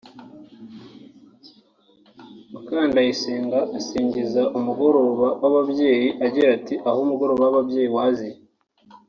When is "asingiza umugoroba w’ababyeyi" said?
3.77-6.07